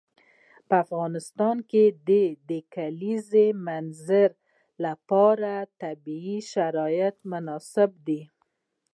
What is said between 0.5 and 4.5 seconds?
په افغانستان کې د د کلیزو منظره